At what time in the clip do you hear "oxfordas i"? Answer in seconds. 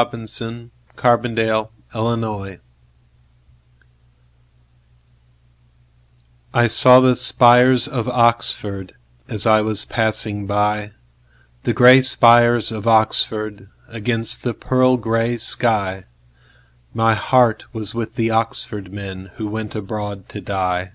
8.08-9.60